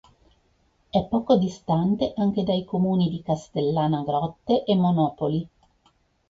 È 0.89 1.05
poco 1.05 1.37
distante 1.37 2.13
anche 2.17 2.43
dai 2.43 2.65
comuni 2.65 3.07
di 3.07 3.21
Castellana 3.21 4.01
Grotte 4.01 4.63
e 4.63 4.75
Monopoli. 4.75 5.47